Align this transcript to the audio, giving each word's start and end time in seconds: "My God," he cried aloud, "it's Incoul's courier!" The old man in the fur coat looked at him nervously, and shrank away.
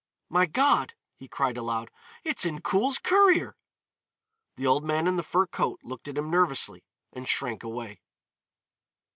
"My 0.29 0.47
God," 0.47 0.95
he 1.15 1.27
cried 1.27 1.57
aloud, 1.57 1.91
"it's 2.23 2.43
Incoul's 2.43 2.97
courier!" 2.97 3.53
The 4.55 4.65
old 4.65 4.83
man 4.83 5.05
in 5.05 5.15
the 5.15 5.21
fur 5.21 5.45
coat 5.45 5.79
looked 5.83 6.07
at 6.07 6.17
him 6.17 6.31
nervously, 6.31 6.83
and 7.13 7.27
shrank 7.27 7.61
away. 7.63 8.01